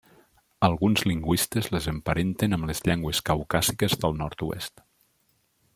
Alguns 0.67 1.03
lingüistes 1.09 1.69
les 1.75 1.89
emparenten 1.91 2.57
amb 2.57 2.67
les 2.71 2.81
llengües 2.87 3.21
caucàsiques 3.29 3.99
del 4.05 4.19
nord-oest. 4.23 4.87